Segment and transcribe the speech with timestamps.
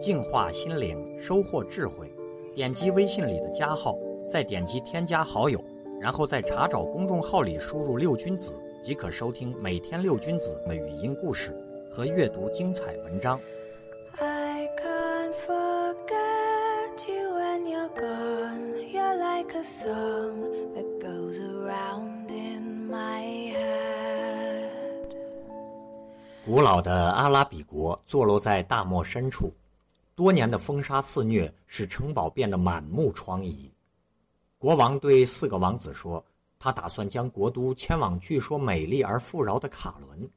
[0.00, 2.10] 净化心灵，收获智慧。
[2.54, 3.96] 点击微信里的加号，
[4.28, 5.62] 再点击添加好友，
[6.00, 11.54] 然后在查找公众号里输入“六君子”，即可收听每天六君子的语音故事
[11.92, 13.38] 和阅读精彩文章。
[14.18, 18.74] I can't forget you when you're gone.
[18.90, 25.14] You're like a song that goes around in my head.
[26.44, 29.52] 古老的阿拉比国坐落在大漠深处，
[30.20, 33.70] 多年的风沙肆虐使城堡变得满目疮痍。
[34.58, 36.22] 国王对四个王子说
[36.60, 40.30] ：“他打算将国都迁往据说美丽而富饶的卡伦。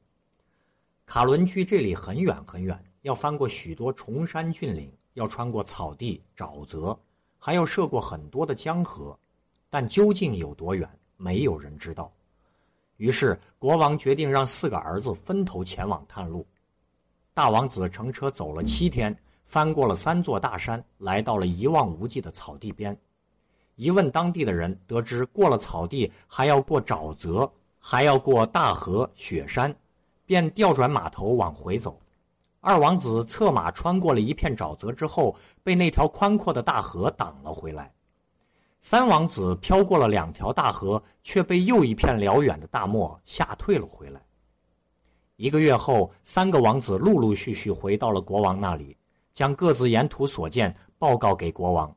[1.04, 6.98] 卡伦距这里很远很远，要翻过许多崇山峻岭，要穿过草地、沼泽，
[7.38, 9.14] 还要涉过很多的江河，
[9.68, 10.88] 但究竟有多远，
[11.18, 12.10] 没有人知道。”
[12.96, 16.46] 于是，国王决定让四个儿子分头前往探路。
[17.34, 22.96] 大王子乘车走了七天，翻过了三座大山，来到了一望无际的草地边。
[23.76, 29.74] 一问当地的人，得知过了草地还要过沼泽，还要过大河、雪山，
[30.24, 31.98] 便调转马头往回走。
[32.60, 37.92] 二王子策马穿过了一片沼泽之后，被那条宽阔的大河挡了回来。
[38.80, 44.20] 三王子飘过了两条大河，却被又一片辽远的大漠吓退了回来。
[45.36, 48.96] 一个月后，三个王子陆陆续续回到了国王那里，
[49.34, 51.94] 将各自沿途所见报告给国王，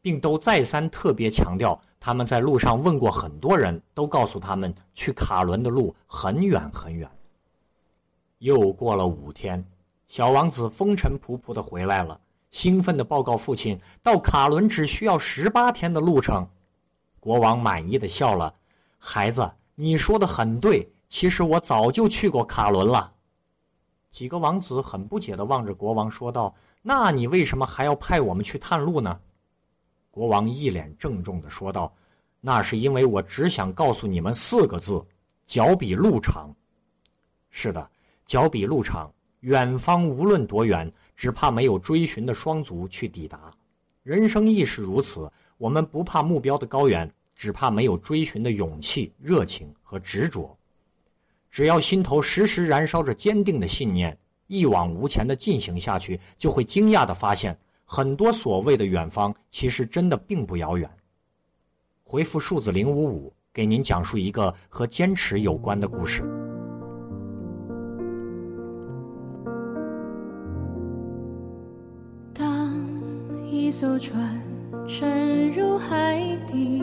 [0.00, 7.10] 并都再三特别强调他们在路上问过很多人，都告诉他们去卡伦的路很远很远。
[8.38, 9.62] 又过了五天，
[10.08, 12.18] 小王子风尘仆仆地回来了。
[12.50, 16.48] 兴奋地报告父亲，到卡伦只需要十八天的路程。
[17.20, 18.52] 国王满意的笑了
[18.98, 23.12] ：“孩子，你说的很对，其实我早就去过卡伦了。”
[24.10, 29.20] 几个王子很不解地望着国王说道：“那你为什么还要派我们去探路呢？”
[30.10, 31.92] 国王一脸郑重地说道
[32.40, 35.04] ：“那是因为我只想告诉你们四个字：
[35.46, 36.54] 脚比路长。
[37.48, 37.90] 是的，
[38.24, 43.52] 脚比路长，远方无论多远。”只怕没有追寻的双足去抵达，
[44.02, 45.30] 人生亦是如此。
[45.58, 50.56] 我们不怕目标的高远，只怕没有追寻的勇气、热情和执着。
[51.50, 54.16] 只要心头时时燃烧着坚定的信念，
[54.46, 60.88] 一往无前的进行下去，就会惊讶的发现，很多所谓的远方，其实真的并不遥远。
[62.04, 66.22] 回复数字零五五，给您讲述一个和坚持有关的故事。
[72.32, 72.74] 当
[73.48, 74.40] 一艘船
[74.88, 76.82] 沉入海底，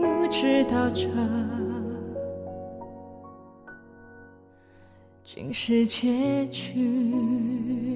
[0.41, 1.07] 知道这
[5.23, 7.90] 竟是结局。